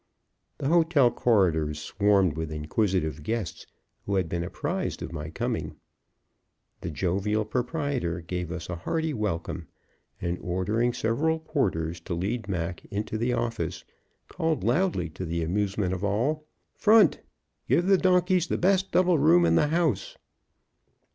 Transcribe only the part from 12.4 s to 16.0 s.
Mac into the office, called loudly, to the amusement